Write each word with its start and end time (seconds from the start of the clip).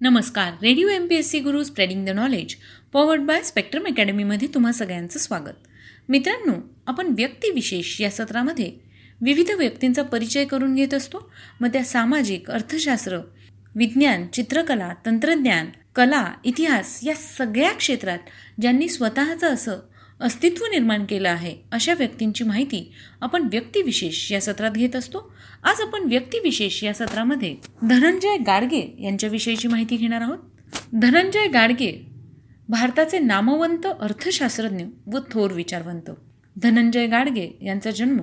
नमस्कार 0.00 0.52
Radio 0.62 0.88
M 0.88 1.06
P 1.06 1.14
S 1.14 1.30
C 1.30 1.38
Guru 1.40 1.62
spreading 1.64 2.06
the 2.06 2.08
knowledge 2.08 2.54
powered 2.92 3.20
by 3.20 3.42
Spectrum 3.42 3.86
अकॅडमीमध्ये 3.86 4.48
तुम्हा 4.54 4.72
सगळ्यांचं 4.72 5.18
स्वागत. 5.18 5.56
मित्रांनो 6.08 6.52
आपण 6.86 7.06
व्यक्तिविशेष 7.06 8.00
या 8.00 8.10
सत्रामध्ये 8.10 8.72
विविध 9.20 9.50
व्यक्तींचा 9.50 10.02
परिचय 10.02 10.44
करून 10.44 10.74
घेत 10.74 10.94
असतो. 10.94 11.32
मग 11.60 11.68
त्या 11.68 11.84
सामाजिक 11.84 12.50
अर्थशास्त्र 12.50 13.18
विज्ञान 13.74 14.26
चित्रकला 14.26 14.92
तंत्रज्ञान 15.06 15.66
कला 15.94 16.32
इतिहास 16.44 17.00
या 17.02 17.14
सगळ्या 17.14 17.72
क्षेत्रात 17.72 18.18
ज्यांनी 18.60 18.88
स्वतःचं 18.88 19.54
असं 19.54 19.78
अस्तित्व 20.20 20.64
निर्माण 20.64 21.04
केलं 21.04 21.28
आहे 21.28 21.54
अशा 21.72 21.94
व्यक्तींची 21.94 22.44
माहिती 22.44 22.92
आपण 23.20 23.42
व्यक्तिविशेष 23.42 24.32
या 24.32 24.40
सत्रात 24.40 24.70
घेत 24.70 24.96
असतो. 24.96 25.32
आज 25.64 25.80
आपण 25.80 26.02
व्यक्तिविशेष 26.02 26.84
या 26.84 26.94
सत्रामध्ये 26.94 27.54
धनंजय 27.82 28.36
गाडगे 28.36 28.96
यांच्याविषयीची 28.98 29.68
माहिती 29.68 29.96
घेणार 29.96 30.20
आहोत. 30.20 30.38
धनंजय 30.92 31.46
गाडगे 31.48 31.92
भारताचे 32.68 33.18
नामवंत 33.18 33.86
अर्थशास्त्रज्ञ 34.00 34.84
व 35.06 35.18
थोर 35.30 35.52
विचारवंत. 35.52 36.10
धनंजय 36.56 37.06
गाडगे 37.06 37.48
यांचा 37.62 37.90
जन्म 37.90 38.18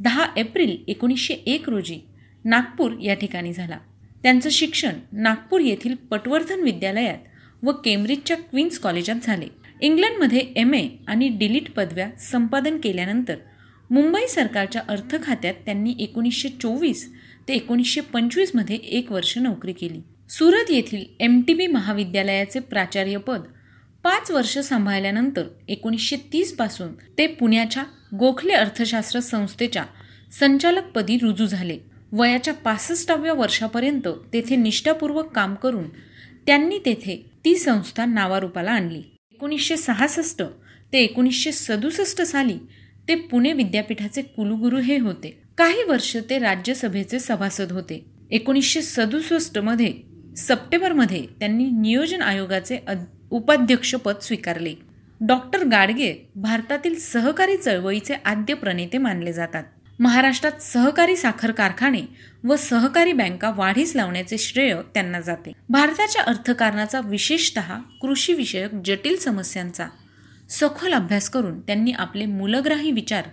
दहा 0.00 0.26
एप्रिल 0.36 0.76
एकोणीसशे 0.88 1.34
एक 1.34 1.68
रोजी 1.68 1.98
नागपूर 2.44 2.92
या 3.02 3.14
ठिकाणी 3.14 3.52
झाला. 3.52 3.78
त्यांचं 4.22 4.50
शिक्षण 4.50 4.92
नागपूर 5.12 5.60
येथील 5.60 5.94
पटवर्धन 5.94 6.60
विद्यालयात 6.60 7.18
व 7.62 7.72
केम्ब्रिजच्या 7.72 8.36
क्वीन्स 8.36 8.78
कॉलेजात 8.78 9.16
झाले. 9.22 9.61
इंग्लंडमध्ये 9.82 10.40
एम 10.56 10.74
ए 10.74 10.86
आणि 11.08 11.28
डिलीट 11.28 11.70
पदव्या 11.76 12.08
संपादन 12.20 12.76
केल्यानंतर 12.80 13.36
मुंबई 13.90 14.26
सरकारच्या 14.28 14.82
अर्थ 14.88 15.14
खात्यात 15.22 15.54
त्यांनी 15.64 15.94
एकोणीसशे 16.00 16.48
चोवीस 16.62 17.06
ते 17.48 17.54
एकोणीसशे 17.54 18.00
पंचवीसमध्ये 18.12 18.76
एक 18.76 19.10
वर्ष 19.12 19.36
नोकरी 19.38 19.72
केली. 19.72 20.00
सुरत 20.30 20.70
येथील 20.70 21.04
एम 21.20 21.40
टी 21.46 21.54
बी 21.54 21.66
महाविद्यालयाचे 21.66 22.60
प्राचार्यपद 22.60 23.40
पाच 24.04 24.30
वर्ष 24.30 24.56
सांभाळल्यानंतर 24.58 25.46
एकोणीसशे 25.68 26.16
तीसपासून 26.32 26.92
ते 27.18 27.26
पुण्याच्या 27.26 27.82
गोखले 28.18 28.52
अर्थशास्त्र 28.52 29.20
संस्थेच्या 29.20 29.84
संचालकपदी 30.38 31.16
रुजू 31.18 31.46
झाले. 31.46 31.78
वयाच्या 32.12 32.54
पासष्टाव्या 32.54 33.32
वर्षापर्यंत 33.32 34.08
तेथे 34.32 34.56
निष्ठापूर्वक 34.56 35.34
काम 35.34 35.54
करून 35.54 35.88
त्यांनी 36.46 36.78
तेथे 36.78 37.16
ती 37.44 37.54
संस्था 37.56 38.04
नावारूपाला 38.04 38.70
आणली. 38.70 39.02
एकोणीसशे 39.42 39.76
सहासष्ट 39.76 40.42
ते 40.92 40.98
एकोणीसशे 40.98 41.52
सदुसष्ट 41.52 42.20
साली 42.22 42.56
ते 43.08 43.14
पुणे 43.30 43.52
विद्यापीठाचे 43.52 44.22
कुलगुरू 44.22 44.78
हे 44.78 44.98
होते. 44.98 45.30
काही 45.58 45.82
वर्ष 45.88 46.16
ते 46.30 46.38
राज्यसभेचे 46.38 47.18
सभासद 47.20 47.72
होते. 47.72 48.04
एकोणीसशे 48.30 48.82
सदुसष्टमध्ये 48.82 49.92
सप्टेंबरमध्ये 50.36 51.24
त्यांनी 51.40 51.64
नियोजन 51.80 52.22
आयोगाचे 52.22 52.78
उपाध्यक्षपद 53.30 54.20
स्वीकारले. 54.22 54.74
डॉक्टर 55.20 55.64
गाडगे 55.68 56.14
भारतातील 56.36 56.98
सहकारी 57.00 57.56
चळवळीचे 57.56 58.14
आद्य 58.24 58.54
प्रणेते 58.54 58.98
मानले 58.98 59.32
जातात. 59.32 59.64
महाराष्ट्रात 60.02 60.52
सहकारी 60.62 61.16
साखर 61.16 61.50
कारखाने 61.50 62.00
व 62.44 62.56
सहकारी 62.56 63.12
बँका 63.12 63.52
वाढीस 63.56 63.96
लावण्याचे 63.96 64.38
श्रेय 64.38 64.74
त्यांना 64.94 65.20
जाते. 65.20 65.52
भारताच्या 65.68 66.22
अर्थकारणाचा 66.22 67.00
विशेषत 67.04 67.58
कृषीविषयक 68.00 68.70
जटिल 68.84 69.16
समस्यांचा 69.16 69.86
सखोल 70.50 70.92
अभ्यास 70.92 71.30
करून 71.30 71.60
त्यांनी 71.60 71.92
आपले 71.92 72.26
मूलग्राही 72.26 72.90
विचार 72.90 73.24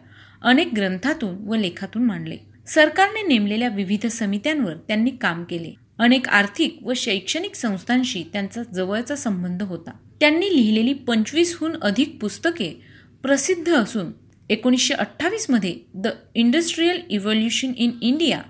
अनेक 0.42 0.74
ग्रंथातून 0.76 1.36
व 1.48 1.56
लेखातून 1.56 2.04
मांडले. 2.04 2.38
सरकारने 2.68 3.28
नेमलेल्या 3.28 3.70
विविध 3.70 4.08
समित्यांवर 4.08 4.74
त्यांनी 4.74 5.12
काम 5.12 5.44
केले. 5.44 5.74
अनेक 6.00 6.30
आर्थिक 6.30 6.80
व 6.84 6.94
शैक्षणिक 6.96 7.56
संस्थांशी 7.56 8.24
त्यांचा 8.34 8.64
जवळचा 8.64 9.16
संबंध 9.16 9.64
होता. 9.64 9.92
त्यांनी 10.20 10.56
लिहिलेली 10.56 10.94
पंचवीसहून 10.94 11.76
अधिक 11.82 12.18
पुस्तके 12.22 12.82
प्रसिद्ध 13.24 13.74
असून 13.74 14.12
एकोणीसशे 14.50 14.94
अठ्ठावीसमध्ये 14.94 15.76
the 15.94 16.08
industrial 16.36 17.02
evolution 17.10 17.72
in 17.78 17.92
India 18.02 18.42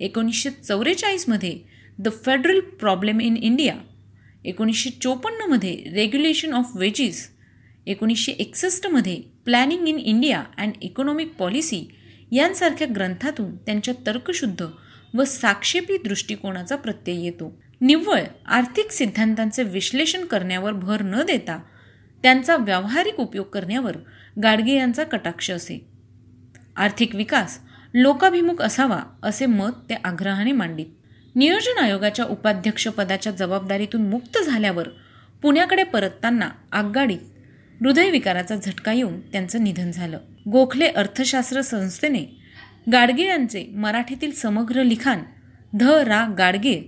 एकोणीसशे 0.00 0.50
चौवेचाळीसमध्ये 0.50 1.58
the 1.98 2.08
federal 2.24 2.60
problem 2.60 3.20
in 3.20 3.36
India 3.36 3.74
एकोणीसशे 4.44 4.90
चोपन्नमध्ये 4.90 5.76
रेग्युलेशन 5.94 6.52
ऑफ 6.52 6.70
वेजीस 6.74 7.28
एकोणीसशे 7.86 8.32
एकसष्टमध्ये 8.32 9.20
planning 9.44 9.88
in 9.88 9.98
India 9.98 10.42
and 10.58 10.72
economic 10.82 11.32
policy 11.34 11.84
यांसारख्या 12.32 12.86
ग्रंथातून 12.94 13.56
त्यांच्या 13.56 13.94
तर्कशुद्ध 14.06 14.66
व 15.14 15.24
साक्षेपी 15.24 15.96
दृष्टिकोनाचा 15.96 16.76
प्रत्यय 16.76 17.24
येतो. 17.24 17.60
निव्वळ 17.80 18.22
आर्थिक 18.46 18.90
सिद्धांतांचे 18.90 19.62
विश्लेषण 19.62 20.24
करण्यावर 20.24 20.72
भर 20.72 21.02
न 21.02 21.22
देता 21.22 21.60
त्यांचा 22.24 22.56
व्यावहारिक 22.56 23.20
उपयोग 23.20 23.46
करण्यावर 23.46 23.96
गाडगे 24.42 24.74
यांचा 24.74 25.04
कटाक्ष 25.04 25.50
असे. 25.50 25.86
आर्थिक 26.76 27.14
विकास 27.14 27.58
लोकाभिमुख 27.94 28.62
असावा 28.62 29.00
असे 29.22 29.46
मत 29.46 29.72
ते 29.90 29.94
आग्रहाने 29.94 30.52
मांडित. 30.52 30.86
नियोजन 31.34 31.78
आयोगाच्या 31.78 32.24
उपाध्यक्षपदाच्या 32.24 33.32
जबाबदारीतून 33.32 34.08
मुक्त 34.08 34.38
झाल्यावर 34.46 34.88
पुण्याकडे 35.42 35.82
परतताना 35.82 36.48
आगगाडीत 36.72 37.18
हृदयविकाराचा 37.80 38.56
झटका 38.56 38.92
येऊन 38.92 39.20
त्यांचं 39.20 39.64
निधन 39.64 39.90
झालं. 39.90 40.18
गोखले 40.50 40.86
अर्थशास्त्र 40.86 41.60
संस्थेने 41.60 42.24
गाडगे 42.92 43.26
यांचे 43.26 43.66
मराठीतील 43.74 44.32
समग्र 44.32 44.82
लिखाण 44.82 45.18
ध 45.76 45.82
रा 45.82 46.26
गाडगे 46.38 46.80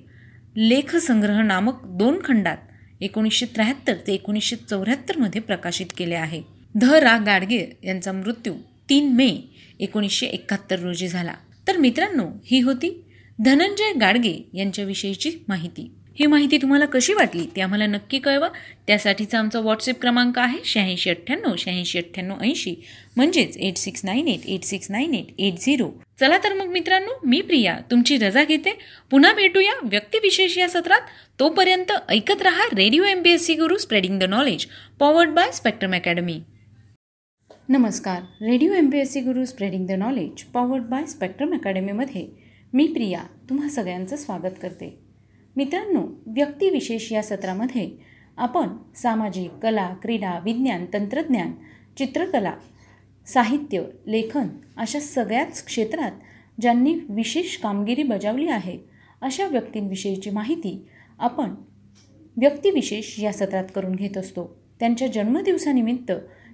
लेखसंग्रह 0.57 1.43
नामक 1.43 1.85
दोन 1.85 2.19
खंडात 2.25 2.57
एकोणीसशे 3.01 3.47
त्र्याहत्तर 3.47 3.95
ते 4.07 4.15
एकोणीसशे 4.15 4.57
चौऱ्याहत्तरमध्ये 4.57 5.41
प्रकाशित 5.41 5.87
केले 5.97 6.15
आहे. 6.15 6.43
ध. 6.79 6.85
रा. 6.85 7.19
गाडगे 7.19 7.67
यांचा 7.85 8.13
मृत्यू 8.13 8.55
तीन 8.89 9.13
मे 9.13 9.39
एकोणीसशे 9.81 10.27
एकाहत्तर 10.27 10.79
रोजी 10.79 11.09
झाला. 11.09 11.35
तर 11.69 11.77
मित्रांनो 11.77 12.25
ही 12.45 12.61
होती 12.61 13.05
धनंजय 13.45 13.93
गाडगे 14.01 14.49
यांच्याविषयीची 14.55 15.31
माहिती. 15.49 15.91
ही 16.19 16.27
माहिती 16.27 16.59
तुम्हाला 16.59 16.87
कशी 16.87 17.13
वाटली 17.13 17.45
ते 17.57 17.61
आम्हाला 17.61 17.87
नक्की 17.87 18.19
कळवा. 18.19 18.49
त्यासाठीचा 18.87 19.39
आमचा 19.39 19.61
व्हॉट्सअप 19.61 20.01
क्रमांक 20.01 20.39
आहे 20.39 20.59
शहाऐंशी 20.65 21.11
अठ्ठ्याण्णव 21.11 21.55
शहाऐंशी 21.59 21.99
अठ्ठ्याण्णव 21.99 22.43
ऐंशी. 22.43 22.75
म्हणजेच 23.17 23.57
eight 23.57 23.77
six 23.77 24.05
nine 24.05 24.29
eight 24.29 24.47
eight 24.47 24.65
six 24.65 24.91
nine 24.91 25.15
eight 25.15 25.35
eight 25.39 25.59
zero 25.61 25.91
चला 26.21 26.39
तर 26.45 26.53
मग 26.53 26.67
मित्रांनो 26.67 27.19
मी 27.25 27.41
प्रिया 27.41 27.79
तुमची 27.91 28.17
रजा 28.17 28.45
घेते. 28.45 28.79
पुन्हा 29.11 29.33
भेटूया 29.33 29.73
व्यक्तिविशेष 29.83 30.59
या 30.59 30.69
सत्रात. 30.69 31.01
तोपर्यंत 31.41 31.93
ऐकत 32.09 32.43
रहा 32.43 32.67
radio 32.77 33.05
M 33.05 33.23
B 33.23 33.31
S 33.31 33.47
C 33.47 33.55
Guru 33.55 33.77
spreading 33.79 34.19
the 34.19 34.25
knowledge 34.25 34.67
powered 34.99 35.31
by 35.31 35.51
Spectrum 35.53 35.95
Academy 35.95 36.41
नमस्कार. 37.69 38.21
Radio 38.43 38.73
M 38.73 38.91
P 38.91 38.99
S 38.99 39.13
C 39.13 39.21
Guru 39.21 39.45
spreading 39.45 39.87
the 39.87 39.93
knowledge 39.99 40.43
powered 40.45 40.83
by 40.83 41.07
Spectrum 41.07 41.55
अकॅडमीमध्ये 41.55 42.27
मी 42.75 42.87
प्रिया 42.87 43.23
तुम्हा 43.51 43.69
सगळ्यांचं 43.69 44.17
स्वागत 44.17 44.63
करते. 44.63 45.06
मित्रांनो 45.57 46.03
व्यक्तिविशेष 46.27 47.13
या 47.13 47.23
सत्रामध्ये 47.23 47.91
आपण 48.37 48.69
सामाजिक 48.97 49.51
कला 49.51 49.95
क्रीडा 50.03 50.39
विज्ञान 50.45 50.85
तंत्रज्ञान 50.93 51.53
चित्रकला 51.99 52.53
साहित्य 53.27 53.83
लेखन 54.07 54.49
अशा 54.77 55.01
सगळ्याच 55.01 55.65
क्षेत्रात 55.65 56.11
ज्यांनी 56.61 56.95
विशेष 57.09 57.57
कामगिरी 57.57 58.03
बजावली 58.03 58.49
आहे 58.49 58.79
अशा 59.21 59.47
व्यक्तींविषयीची 59.47 60.31
माहिती 60.31 60.87
आपण 61.19 61.55
व्यक्तिविशेष 62.37 63.21
या 63.21 63.33
सत्रात 63.33 63.65
करून 63.75 63.95
घेत 63.95 64.19
असतो. 64.19 64.57
त्यांच्या 64.81 65.09
जन्मदिवसानिमित्त 65.09 66.13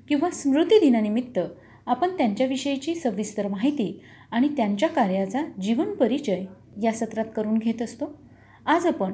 किंवा 0.08 0.30
स्मृतिदिनानिमित्त 0.30 1.38
आपण 1.86 2.08
त्यांच्याविषयीची 2.08 2.94
सविस्तर 2.94 3.48
माहिती 3.48 4.00
आणि 4.30 4.48
त्यांच्या 4.48 4.88
कार्याचा 4.88 5.42
जीवन 5.62 5.94
परिचय 5.94 6.44
या 6.82 6.92
सत्रात 6.92 7.24
करून 7.36 7.58
घेत 7.58 7.82
असतो. 7.82 8.22
आज 8.66 8.86
आपण 8.86 9.12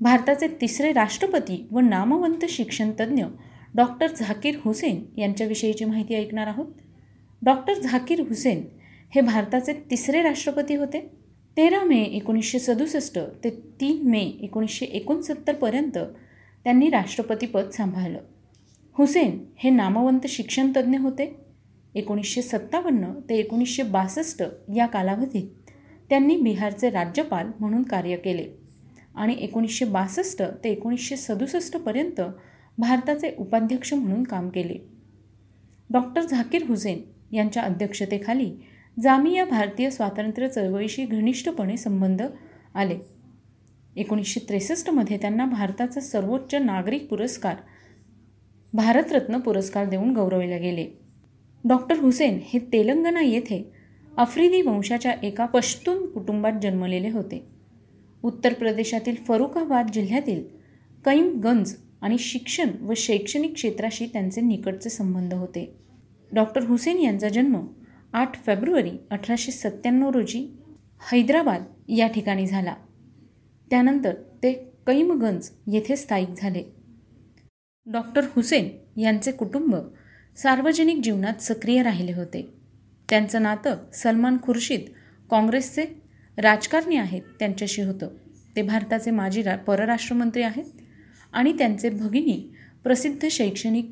भारताचे 0.00 0.48
तिसरे 0.60 0.92
राष्ट्रपती 0.92 1.68
व 1.70 1.80
नामवंत 1.80 2.44
शिक्षणतज्ज्ञ 2.48 3.24
डॉक्टर 3.74 4.06
झाकीर 4.16 4.56
हुसेन 4.64 5.20
यांच्याविषयीची 5.20 5.84
माहिती 5.84 6.14
ऐकणार 6.14 6.46
आहोत. 6.46 6.66
डॉक्टर 7.42 7.74
झाकीर 7.74 8.20
हुसेन 8.20 8.64
हे 9.14 9.20
भारताचे 9.20 9.72
तिसरे 9.90 10.22
राष्ट्रपती 10.22 10.74
होते. 10.74 11.00
तेरा 11.56 11.84
मे 11.84 12.02
एकोणीसशे 12.02 12.58
सदुसष्ट 12.58 13.18
ते 13.44 13.50
तीन 13.50 14.10
मे 14.10 14.20
एकोणीसशे 14.20 14.86
एकोणसत्तरपर्यंत 14.86 15.98
त्यांनी 16.64 16.90
राष्ट्रपतीपद 16.90 17.70
सांभाळलं. 17.70 18.18
हुसेन 18.92 19.44
हे 19.56 19.70
नामवंत 19.70 20.26
शिक्षणतज्ज्ञ 20.28 20.98
होते. 20.98 21.36
एकोणीसशे 21.94 22.42
सत्तावन्न 22.42 23.04
ते 23.28 23.36
एकोणीसशे 23.36 23.82
बासष्ट 23.82 24.42
या 24.76 24.86
कालावधीत 24.86 25.67
त्यांनी 26.10 26.36
बिहारचे 26.36 26.90
राज्यपाल 26.90 27.50
म्हणून 27.60 27.82
कार्य 27.82 28.16
केले. 28.16 28.48
आणि 29.14 29.36
एकोणीसशे 29.40 29.84
बासष्ट 29.84 30.42
ते 30.42 30.70
एकोणीसशे 30.70 31.16
सदुसष्टपर्यंत 31.16 32.20
भारताचे 32.78 33.34
उपाध्यक्ष 33.38 33.94
म्हणून 33.94 34.24
काम 34.24 34.48
केले. 34.48 34.76
डॉक्टर 35.90 36.22
झाकीर 36.22 36.62
हुसेन 36.68 37.00
यांच्या 37.34 37.62
अध्यक्षतेखाली 37.62 38.52
जामिया 39.00 39.44
भारतीय 39.44 39.90
स्वातंत्र्य 39.90 40.48
चळवळीशी 40.48 41.04
घनिष्ठपणे 41.04 41.76
संबंध 41.76 42.22
आले. 42.74 42.98
एकोणीसशे 43.96 44.40
त्रेसष्टमध्ये 44.48 45.16
त्यांना 45.16 45.46
भारताचा 45.46 46.00
सर्वोच्च 46.00 46.54
नागरिक 46.54 47.08
पुरस्कार 47.08 47.56
भारतरत्न 48.72 49.38
पुरस्कार 49.38 49.84
देऊन 49.84 50.12
गौरवले 50.12 50.58
गेले. 50.58 50.86
डॉक्टर 51.64 51.98
हुसेन 51.98 52.38
हे 52.42 52.58
तेलंगणा 52.58 53.20
येथे 53.20 53.77
आफ्रिदी 54.18 54.62
वंशाच्या 54.62 55.12
एका 55.22 55.46
पश्तून 55.46 56.06
कुटुंबात 56.06 56.52
जन्मलेले 56.62 57.10
होते. 57.10 57.46
उत्तर 58.22 58.52
प्रदेशातील 58.52 59.14
फरुखाबाद 59.14 59.90
जिल्ह्यातील 59.92 60.44
कैमगंज 61.04 61.74
आणि 62.02 62.18
शिक्षण 62.18 62.70
व 62.80 62.92
शैक्षणिक 62.96 63.54
क्षेत्राशी 63.54 64.06
त्यांचे 64.06 64.40
निकटचे 64.40 64.90
संबंध 64.90 65.34
होते. 65.34 65.76
डॉक्टर 66.32 66.62
हुसेन 66.62 66.98
यांचा 66.98 67.28
जन्म 67.28 67.66
आठ 68.12 68.46
फेब्रुवारी 68.46 68.90
अठराशे 69.10 69.52
सत्त्याण्णव 69.52 70.10
रोजी 70.10 70.56
हैदराबाद 71.12 71.64
या 71.88 72.06
ठिकाणी 72.06 72.46
झाला. 72.46 72.74
त्यानंतर 73.70 74.14
ते 74.42 74.52
कैमगंज 74.86 75.50
येथे 75.72 75.96
स्थायिक 75.96 76.28
झाले. 76.36 76.62
डॉक्टर 77.86 78.24
हुसेन 78.24 78.68
यांचे 79.00 79.32
कुटुंब 79.32 79.76
सार्वजनिक 80.36 81.00
जीवनात 81.02 81.42
सक्रिय 81.42 81.82
राहिले 81.82 82.12
होते. 82.12 82.57
त्यांचं 83.10 83.42
नातं 83.42 83.76
सलमान 83.94 84.36
खुर्शीद 84.42 84.80
काँग्रेसचे 85.30 85.84
राजकारणी 86.38 86.96
आहेत 86.96 87.22
त्यांच्याशी 87.38 87.82
होतं. 87.82 88.08
ते 88.56 88.62
भारताचे 88.62 89.10
माजी 89.10 89.42
रा 89.42 89.56
परराष्ट्रमंत्री 89.56 90.42
आहेत 90.42 90.64
आणि 91.32 91.52
त्यांचे 91.52 91.90
भगिनी 91.90 92.54
प्रसिद्ध 92.84 93.28
शैक्षणिक 93.30 93.90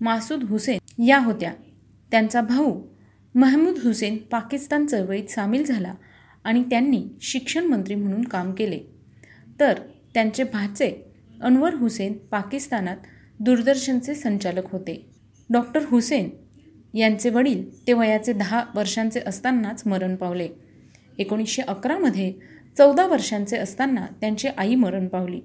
मासूद 0.00 0.42
हुसेन 0.42 1.02
या 1.02 1.18
होत्या. 1.18 1.52
त्यांचा 2.10 2.40
भाऊ 2.40 2.82
महमूद 3.34 3.78
हुसेन 3.78 4.16
पाकिस्तान 4.16 4.86
चळवळीत 4.86 5.30
सामील 5.30 5.64
झाला 5.64 5.94
आणि 6.44 6.62
त्यांनी 6.62 7.04
शिक्षण 7.20 7.64
मंत्री 7.64 7.94
म्हणून 7.94 8.24
काम 8.24 8.52
केले. 8.52 8.80
तर 9.60 9.78
त्यांचे 10.14 10.44
भाचे 10.44 11.12
अनवर 11.40 11.74
हुसेन 11.74 12.12
पाकिस्तानात 12.12 12.96
दूरदर्शनचे 13.40 14.14
संचालक 14.14 14.72
होते. 14.72 15.10
डॉक्टर 15.50 15.80
हुसेन 15.86 16.28
यांचे 16.94 17.30
वडील 17.30 17.86
ते 17.86 17.92
वयाचे 17.92 18.32
दहा 18.32 18.64
वर्षांचे 18.74 19.20
असतानाच 19.26 19.82
मरण 19.86 20.16
पावले. 20.16 20.48
एकोणीसशे 21.18 21.62
अकरामध्ये 21.62 22.32
चौदा 22.78 23.06
वर्षांचे 23.06 23.56
असताना 23.56 24.06
त्यांची 24.20 24.48
आई 24.48 24.74
मरण 24.74 25.08
पावली. 25.08 25.40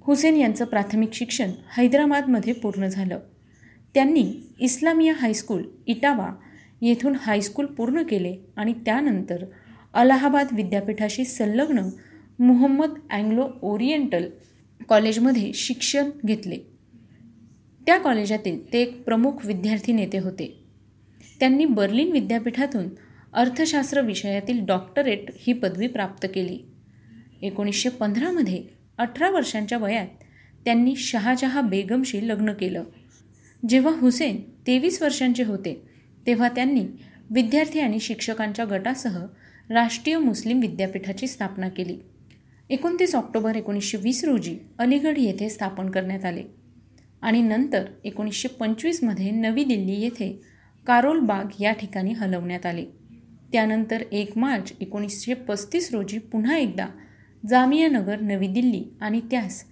हुसेन 0.00 0.36
यांचं 0.36 0.64
प्राथमिक 0.64 1.12
शिक्षण 1.12 1.50
हैदराबादमध्ये 1.76 2.52
पूर्ण 2.52 2.86
झालं. 2.86 3.18
त्यांनी 3.94 4.32
इस्लामिया 4.60 5.14
हायस्कूल 5.16 5.62
इटावा 5.86 6.30
येथून 6.82 7.14
हायस्कूल 7.20 7.66
पूर्ण 7.66 8.02
केले 8.02 8.36
आणि 8.56 8.72
त्यानंतर 8.72 9.44
अलाहाबाद 9.94 10.46
विद्यापीठाशी 10.52 11.24
संलग्न 11.24 11.88
मुहम्मद 12.38 12.94
अँग्लो 13.10 13.48
ओरिएंटल 13.62 14.28
कॉलेजमध्ये 14.88 15.52
शिक्षण 15.52 16.10
घेतले. 16.24 16.58
त्या 17.86 17.98
कॉलेजातील 17.98 18.72
ते 18.72 18.82
एक 18.82 19.04
प्रमुख 19.04 19.32
विद्यार्थी 19.44 19.92
नेते 19.92 20.18
होते. 20.18 20.64
त्यांनी 21.40 21.64
बर्लिन 21.64 22.12
विद्यापीठातून 22.12 22.88
अर्थशास्त्र 23.32 24.00
विषयातील 24.00 24.64
डॉक्टरेट 24.64 25.24
ही 25.38 25.52
पदवी 25.52 25.86
प्राप्त 25.86 26.26
केली. 26.34 26.58
एकोणीसशे 27.42 27.88
पंधरामध्ये 27.88 28.62
अठरा 28.98 29.30
वर्षांच्या 29.30 29.78
वयात 29.78 30.06
त्यांनी 30.64 30.96
शहाजहा 30.96 31.60
बेगमशी 31.60 32.28
लग्न 32.28 32.52
केलं. 32.52 32.84
जेव्हा 33.68 33.92
हुसेन 33.98 34.42
तेवीस 34.66 35.02
वर्षांचे 35.02 35.42
होते 35.42 35.82
तेव्हा 36.26 36.48
त्यांनी 36.48 36.84
विद्यार्थी 37.30 37.80
आणि 37.80 38.00
शिक्षकांच्या 38.00 38.64
गटासह 38.70 39.26
राष्ट्रीय 39.70 40.18
मुस्लिम 40.18 40.60
विद्यापीठाची 40.60 41.26
स्थापना 41.26 41.68
केली. 41.68 41.96
एकोणतीस 42.70 43.14
ऑक्टोबर 43.14 43.56
एकोणीसशे 43.56 43.98
वीस 43.98 44.24
रोजी 44.24 44.58
अलीगढ 44.78 45.18
येथे 45.18 45.48
स्थापन 45.48 45.90
करण्यात 45.90 46.24
आले. 46.24 46.63
आणि 47.24 47.42
नंतर 47.42 47.84
एकोणीसशे 48.04 48.48
पंचवीसमध्ये 48.48 49.30
नवी 49.30 49.64
दिल्ली 49.64 50.00
येथे 50.00 50.40
कारोल 50.86 51.18
बाग 51.18 51.44
या 51.60 51.72
ठिकाणी 51.72 52.12
हलवण्यात 52.12 52.66
आले. 52.66 52.84
त्यानंतर 53.52 54.02
एक 54.12 54.38
मार्च 54.38 54.72
एकोणीसशे 54.80 55.34
पस्तीस 55.34 55.92
रोजी 55.92 56.18
पुन्हा 56.18 56.56
एकदा 56.56 56.86
जामियानगर 57.48 58.20
नवी 58.20 58.46
दिल्ली 58.46 58.84
आणि 59.00 59.20
त्यास 59.20 59.64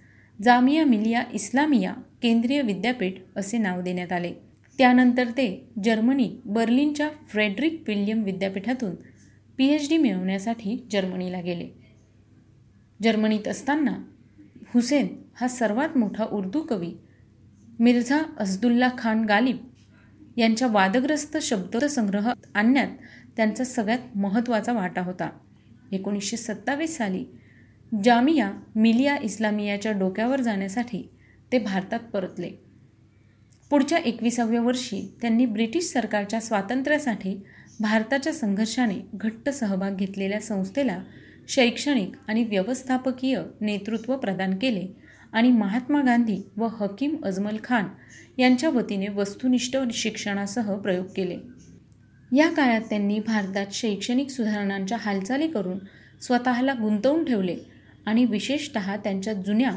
जामिया 0.43 0.85
मिलिया 0.85 1.23
इस्लामिया 1.33 1.93
केंद्रीय 2.21 2.61
विद्यापीठ 2.61 3.13
असे 3.35 3.57
नाव 3.57 3.81
देण्यात 3.81 4.11
आले. 4.11 4.33
त्यानंतर 4.77 5.29
ते 5.29 5.69
जर्मनी 5.83 6.29
बर्लिनच्या 6.45 7.09
फ्रेडरिक 7.29 7.83
विल्यम 7.87 8.23
विद्यापीठातून 8.23 8.95
पी 9.57 9.67
एच 9.67 9.89
डी 9.89 9.97
मिळवण्यासाठी 9.97 10.87
जर्मनीला 10.91 11.41
गेले. 11.41 11.69
जर्मनीत 13.03 13.47
असताना 13.47 13.97
हुसेन 14.73 15.07
हा 15.35 15.47
सर्वात 15.47 15.97
मोठा 15.97 16.25
उर्दू 16.31 16.61
कवी 16.61 16.91
मिर्झा 17.79 18.21
असदुल्ला 18.39 18.89
खान 18.97 19.23
गालिब 19.25 19.57
यांच्या 20.37 20.67
वादग्रस्त 20.67 21.37
शब्दसंग्रह 21.41 22.31
आणण्यात 22.55 22.87
त्यांचा 23.37 23.63
सगळ्यात 23.63 24.17
महत्त्वाचा 24.17 24.73
वाटा 24.73 25.01
होता. 25.01 25.29
एकोणीसशे 25.91 26.37
सत्तावीस 26.37 26.97
साली 26.97 27.23
जामिया 28.03 28.51
मिलिया 28.75 29.17
इस्लामियाच्या 29.23 29.91
डोक्यावर 29.91 30.41
जाण्यासाठी 30.41 31.01
ते 31.51 31.59
भारतात 31.59 31.99
परतले. 31.99 32.49
पुढच्या 33.69 33.97
एकविसाव्या 33.97 34.61
वर्षी 34.61 35.01
त्यांनी 35.21 35.45
ब्रिटिश 35.45 35.91
सरकारच्या 35.91 36.39
स्वातंत्र्यासाठी 36.41 37.35
भारताच्या 37.79 38.33
संघर्षाने 38.33 38.99
घट्ट 39.13 39.49
सहभाग 39.49 39.95
घेतलेल्या 39.95 40.39
संस्थेला 40.41 40.99
शैक्षणिक 41.47 42.15
आणि 42.27 42.43
व्यवस्थापकीय 42.43 43.41
नेतृत्व 43.61 44.15
प्रदान 44.17 44.55
केले 44.57 44.85
आणि 45.33 45.51
महात्मा 45.51 46.01
गांधी 46.01 46.41
व 46.57 46.67
हकीम 46.67 47.15
अजमल 47.23 47.57
खान 47.63 47.85
यांच्या 48.37 48.69
वतीने 48.69 49.07
वस्तुनिष्ठ 49.07 49.77
शिक्षणासह 49.93 50.75
प्रयोग 50.75 51.05
केले. 51.05 51.37
या 52.37 52.49
काळात 52.49 52.81
त्यांनी 52.81 53.19
भारतात 53.19 53.65
शैक्षणिक 53.71 54.29
सुधारणांच्या 54.29 54.97
हालचाली 55.01 55.47
करून 55.47 55.77
स्वतःला 56.21 56.73
गुंतवून 56.73 57.25
ठेवले 57.25 57.57
आणि 58.05 58.25
विशेषत 58.25 58.77
त्यांच्या 58.77 59.33
जुन्या 59.33 59.71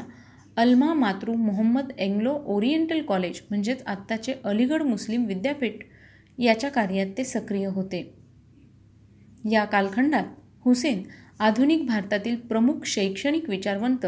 अल्मा 0.57 0.93
मातृ 0.93 1.31
मोहम्मद 1.31 1.91
एंग्लो 1.97 2.33
ओरिएंटल 2.45 3.01
कॉलेज 3.01 3.41
म्हणजेच 3.49 3.83
आत्ताचे 3.87 4.33
अलीगड 4.43 4.81
मुस्लिम 4.81 5.25
विद्यापीठ 5.25 5.73
याच्या 6.39 6.69
कार्यात 6.69 7.07
ते 7.17 7.23
सक्रिय 7.23 7.65
होते. 7.65 8.13
या 9.51 9.65
कालखंडात 9.65 10.23
हुसेन 10.65 11.03
आधुनिक 11.39 11.85
भारतातील 11.85 12.35
प्रमुख 12.35 12.85
शैक्षणिक 12.85 13.49
विचारवंत 13.49 14.05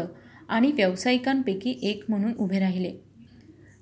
आणि 0.50 0.72
व्यावसायिकांपैकी 0.72 1.78
एक 1.82 2.04
म्हणून 2.08 2.32
उभे 2.38 2.58
राहिले. 2.58 2.92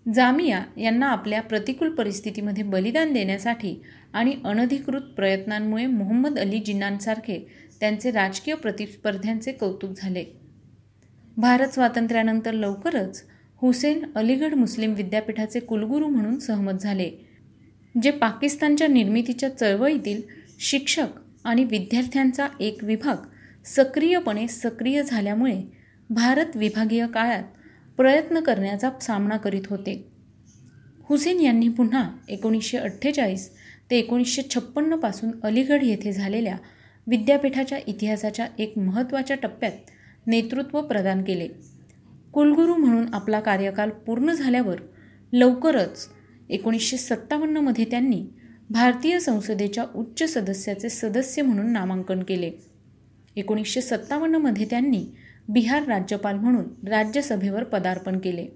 जामिया 0.07 0.63
यांना 0.77 1.07
आपल्या 1.07 1.41
प्रतिकूल 1.43 1.91
परिस्थितीमध्ये 1.91 2.65
बलिदान 2.65 3.13
देण्यासाठी 3.13 3.75
आणि 4.13 4.35
अनधिकृत 4.45 5.03
प्रयत्नांमुळे 5.17 5.87
मोहम्मद 5.87 6.39
अली 6.39 6.59
जिन्नांसारखे 6.59 7.39
त्यांचे 7.81 8.11
राजकीय 8.11 8.55
प्रतिस्पर्ध्यांचे 8.55 9.53
कौतुक 9.53 9.91
झाले. 9.97 10.25
भारत 11.37 11.69
स्वातंत्र्यानंतर 11.69 12.53
लवकरच 12.53 13.23
हुसेन 13.63 14.05
अलीगढ 14.15 14.55
मुस्लिम 14.55 14.93
विद्यापीठाचे 14.93 15.61
कुलगुरू 15.61 16.09
म्हणून 16.09 16.39
सहमत 16.39 16.81
झाले 16.81 17.11
जे 18.03 18.11
पाकिस्तानच्या 18.11 18.87
निर्मितीच्या 18.89 19.49
चळवळीतील 19.57 20.21
शिक्षक 20.61 21.19
आणि 21.45 21.65
विद्यार्थ्यांचा 21.65 22.47
एक 22.61 22.85
विभाग 22.85 23.27
सक्रियपणे 23.67 24.47
सक्रिय 24.49 25.03
झाल्यामुळे 25.03 25.61
भारत 26.11 26.57
विभागीय 26.57 27.07
काळात 27.07 27.43
प्रयत्न 27.97 28.41
करण्याचा 28.41 28.91
सामना 29.03 29.37
करीत 29.37 29.63
होते. 29.71 30.09
हुसेन 31.05 31.41
यांनी 31.41 31.69
पुन्हा 31.69 32.11
एकोणीसशे 32.29 32.79
अठ्ठेचाळीस 32.79 33.51
ते 33.91 33.99
एकोणीसशे 33.99 34.43
छप्पन्नपासून 34.55 35.31
अलीगढ 35.43 35.83
येथे 35.83 36.13
झालेल्या 36.13 36.57
विद्यापीठाच्या 37.07 37.79
इतिहासाच्या 37.87 38.47
एक 38.59 38.79
महत्त्वाच्या 38.79 39.37
टप्प्यात 39.37 39.73
नेतृत्व 40.27 40.81
प्रदान 40.81 41.23
केले. 41.23 41.49
कुलगुरू 42.33 42.75
म्हणून 42.75 43.15
आपला 43.15 43.41
कार्यकाल 43.41 43.91
पूर्ण 43.91 44.33
झाल्यावर 44.33 44.81
लवकरच 45.33 46.09
एकोणीसशे 46.49 46.97
सत्तावन्नमध्ये 46.97 47.85
त्यांनी 47.85 48.25
भारतीय 48.71 49.19
संसदेच्या 49.19 49.85
उच्च 49.95 50.35
सदस्याचे 50.35 50.89
सदस्य 50.89 51.43
म्हणून 51.43 51.73
नामांकन 51.73 52.23
केले. 52.23 52.51
एकोणीसशे 53.37 53.81
सत्तावन्नमध्ये 53.81 54.67
त्यांनी 54.71 55.05
बिहार 55.49 55.85
राज्यपाल 55.85 56.37
म्हणून 56.37 56.89
राज्यसभेवर 56.89 57.65
पदार्पण 57.65 58.19
केले. 58.19 58.47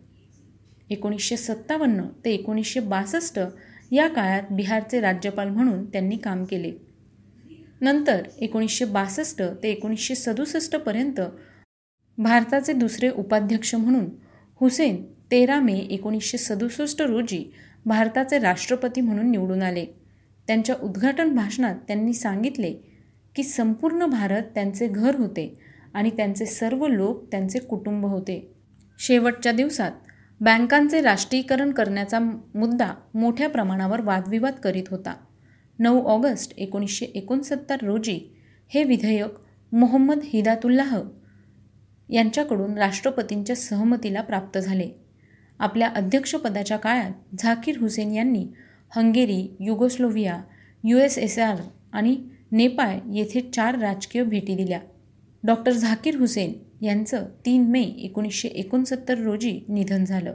एकोणीसशे 0.90 1.36
सत्तावन्न 1.36 2.02
ते 2.24 2.30
एकोणीसशे 2.30 2.80
बासष्ट 2.80 3.40
या 3.92 4.08
काळात 4.08 4.42
बिहारचे 4.50 5.00
राज्यपाल 5.00 5.48
म्हणून 5.48 5.84
त्यांनी 5.84 6.16
काम 6.16 6.44
केले. 6.44 6.72
नंतर 7.80 8.22
एकोणीसशे 8.40 8.84
बासष्ट 8.84 9.42
ते 9.62 9.70
एकोणीसशे 9.70 10.14
सदुसष्टपर्यंत 10.14 11.20
भारताचे 12.18 12.72
दुसरे 12.72 13.08
उपाध्यक्ष 13.08 13.74
म्हणून 13.74 14.04
हुसेन 14.60 15.04
तेरा 15.30 15.60
मे 15.60 15.78
एकोणीसशे 15.78 16.38
सदुसष्ट 16.38 17.02
रोजी 17.02 17.52
भारताचे 17.86 18.38
राष्ट्रपती 18.38 19.00
म्हणून 19.00 19.30
निवडून 19.30 19.62
आले. 19.62 19.86
त्यांच्या 20.46 20.74
उद्घाटन 20.82 21.34
भाषणात 21.34 21.74
त्यांनी 21.88 22.12
सांगितले 22.12 22.72
की 23.36 23.42
संपूर्ण 23.42 24.06
भारत 24.06 24.42
त्यांचे 24.42 24.88
घर 24.88 25.14
होते. 25.14 25.71
आणि 25.94 26.10
त्यांचे 26.10 26.46
सर्व 26.46 26.86
लोक 26.86 27.24
त्यांचे 27.30 27.58
कुटुंब 27.58 28.06
होते. 28.06 28.52
शेवटच्या 28.98 29.52
दिवसात 29.52 29.92
बँकांचे 30.40 31.00
राष्ट्रीयकरण 31.00 31.70
करण्याचा 31.70 32.18
मुद्दा 32.54 32.92
मोठ्या 33.14 33.48
प्रमाणावर 33.48 34.00
वादविवाद 34.00 34.54
करीत 34.54 34.84
होता. 34.90 35.14
नऊ 35.78 36.02
ऑगस्ट 36.02 36.52
एकोणीसशे 36.56 37.06
एकोणसत्तर 37.06 37.76
रोजी 37.82 38.20
हे 38.68 38.84
विधेयक 38.84 39.30
मोहम्मद 39.72 40.18
हिदातुल्लाह 40.24 41.00
यांच्याकडून 42.08 42.78
राष्ट्रपतींच्या 42.78 43.56
सहमतीला 43.56 44.20
प्राप्त 44.20 44.58
झाले. 44.58 44.88
आपल्या 45.58 45.88
अध्यक्षपदाच्या 45.88 46.76
काळात 46.76 47.36
झाकीर 47.38 47.78
हुसेन 47.78 48.12
यांनी 48.12 48.46
Hungary 48.96 49.56
Yugoslavia 49.60 50.42
U 50.84 50.98
S 50.98 51.18
S 51.18 51.38
R 51.38 51.60
आणि 51.92 52.16
नेपाळ 52.52 52.98
येथे 53.12 53.40
चार 53.40 53.78
राजकीय 53.78 54.22
भेटी 54.22 54.54
दिल्या. 54.54 54.80
डॉक्टर 55.44 55.72
झाकीर 55.72 56.16
हुसेन 56.16 56.52
यांचं 56.84 57.24
तीन 57.46 57.62
मे 57.66 57.82
एकोणीसशे 57.82 58.48
एकोणसत्तर 58.48 59.18
रोजी 59.18 59.60
निधन 59.68 60.04
झालं. 60.04 60.34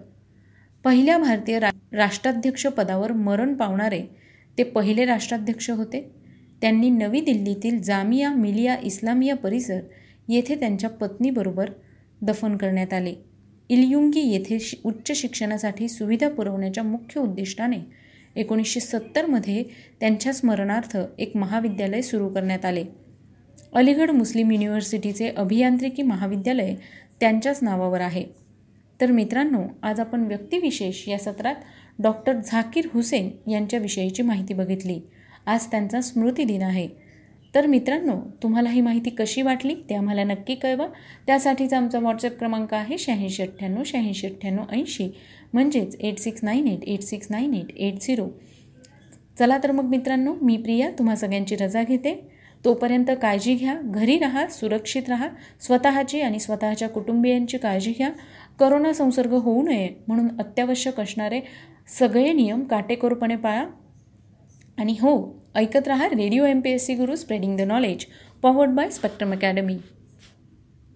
पहिल्या 0.83 1.17
भारतीय 1.17 1.59
रा 1.59 1.69
राष्ट्राध्यक्ष 1.93 2.67
पदावर 2.67 3.11
मरण 3.11 3.53
पावणारे 3.53 4.01
ते 4.57 4.63
पहिले 4.63 5.05
राष्ट्राध्यक्ष 5.05 5.69
होते. 5.69 6.11
त्यांनी 6.61 6.89
नवी 6.89 7.21
दिल्लीतील 7.21 7.81
जामिया 7.81 8.33
मिलिया 8.33 8.77
इस्लामिया 8.83 9.35
परिसर 9.35 9.79
येथे 10.29 10.55
त्यांच्या 10.55 10.89
पत्नीबरोबर 10.89 11.69
दफन 12.21 12.57
करण्यात 12.57 12.93
आले. 12.93 13.15
इलयुंगी 13.69 14.19
येथे 14.19 14.59
शि 14.59 14.77
उच्च 14.83 15.11
शिक्षणासाठी 15.11 15.87
सुविधा 15.87 16.29
पुरवण्याच्या 16.29 16.83
मुख्य 16.83 17.21
उद्दिष्टाने 17.21 17.77
एकोणीसशे 18.35 18.79
सत्तरमध्ये 18.79 19.63
त्यांच्या 19.99 20.33
स्मरणार्थ 20.33 20.97
एक 21.17 21.37
महाविद्यालय 21.37 22.01
सुरू 22.01 22.29
करण्यात 22.29 22.65
आले. 22.65 22.83
अलीगड 23.77 24.11
मुस्लिम 24.11 24.51
युनिव्हर्सिटीचे 24.51 25.29
अभियांत्रिकी 25.29 26.01
महाविद्यालय 26.01 26.75
त्यांच्याच 27.19 27.59
नावावर 27.61 28.01
आहे. 28.01 28.25
तर 29.01 29.11
मित्रांनो 29.11 29.59
आज 29.83 29.99
आपण 29.99 30.21
व्यक्तिविशेष 30.21 31.07
या 31.07 31.17
सत्रात 31.17 31.55
डॉक्टर 31.99 32.33
झाकीर 32.45 32.87
हुसेन 32.93 33.51
यांच्याविषयीची 33.51 34.23
माहिती 34.23 34.53
बघितली. 34.53 34.99
आज 35.45 35.65
त्यांचा 35.65 36.01
स्मृतिदिन 36.01 36.61
आहे. 36.61 36.87
तर 37.55 37.67
मित्रांनो 37.67 38.15
तुम्हाला 38.43 38.69
ही 38.69 38.81
माहिती 38.81 39.09
कशी 39.09 39.41
वाटली 39.41 39.75
ते 39.89 39.95
आम्हाला 39.95 40.23
नक्की 40.23 40.55
कळवा. 40.55 40.87
त्यासाठीचा 41.27 41.77
आमचा 41.77 41.99
व्हॉट्सअप 41.99 42.37
क्रमांक 42.39 42.73
आहे 42.73 42.97
शहाऐंशी 42.97 43.43
अठ्ठ्याण्णव 43.43 43.83
शहाऐंशी 43.85 44.27
अठ्ठ्याण्णव 44.27 44.63
ऐंशी. 44.71 45.09
म्हणजेच 45.53 45.95
eight 45.95 46.17
six 46.17 46.43
nine 46.43 46.67
eight 46.67 46.83
eight 46.83 47.01
six 47.01 47.27
nine 47.29 47.53
eight 47.53 47.77
eight 47.77 47.93
zero. 48.01 48.27
चला 49.39 49.57
तर 49.57 49.71
मग 49.71 49.83
मित्रांनो 49.83 50.35
मी 50.41 50.57
प्रिया 50.57 50.89
तुम्हा 50.89 51.15
सगळ्यांची 51.15 51.55
रजा 51.55 51.83
घेते. 51.83 52.36
तोपर्यंत 52.67 53.11
काळजी 53.21 53.55
घ्या 53.55 53.75
घरी 53.83 54.17
राहा 54.19 54.47
सुरक्षित 54.47 55.09
राहा 55.09 55.27
स्वतःची 55.61 56.21
आणि 56.21 56.39
स्वतःच्या 56.39 56.89
कुटुंबियांची 56.89 57.57
काळजी 57.57 57.91
घ्या. 57.91 58.09
करोना 58.59 58.93
संसर्ग 58.93 59.33
होऊ 59.33 59.61
नये 59.63 59.89
म्हणून 60.07 60.27
अत्यावश्यक 60.39 60.99
असणारे 60.99 61.41
सगळे 61.99 62.31
नियम 62.33 62.63
काटेकोरपणे 62.63 63.35
पाळा. 63.35 63.65
आणि 64.77 64.95
हो 65.01 65.13
ऐकत 65.55 65.87
रहा 65.87 66.07
Radio 66.07 66.45
M 66.45 66.59
P 66.59 66.69
S 66.69 66.85
C 66.85 66.93
Guru 66.93 67.15
spreading 67.15 67.57
the 67.57 67.61
knowledge 67.61 68.05
powered 68.41 68.69
by 68.69 68.89
Spectrum 68.89 69.31
Academy 69.31 69.77